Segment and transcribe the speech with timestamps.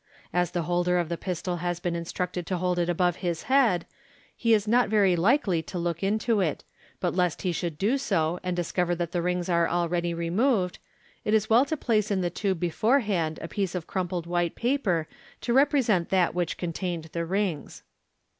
[0.33, 3.85] (As the holder of the pistol has been instructed to hold it above his head,
[4.35, 6.63] he is not very likely to look into it}
[6.99, 10.79] but lest he should do so, and discover that the rings are already removed,
[11.23, 15.07] it is well to place in the tube beforehand a piece of crumpled white paper,
[15.39, 17.83] to represent that which contained the rings.)